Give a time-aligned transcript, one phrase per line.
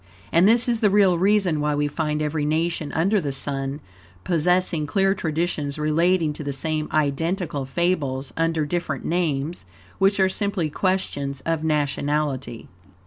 [0.31, 3.81] And this is the real reason why we find every nation under the Sun
[4.23, 9.63] possessing clear traditions relating to the same identical fables, under different names,
[9.99, 12.67] which are simply questions of nationality.